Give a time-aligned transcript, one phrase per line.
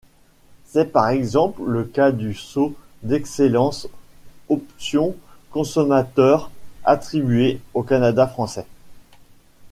[0.65, 3.87] C'est par exemple le cas du Sceau d'excellence
[4.49, 5.15] Option
[5.51, 6.49] consommateurs
[6.83, 8.65] attribué au Canada français.